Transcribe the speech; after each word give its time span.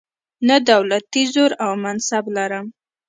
نه 0.47 0.55
دولتي 0.71 1.23
زور 1.33 1.51
او 1.63 1.71
منصب 1.83 2.25
لرم. 2.35 2.65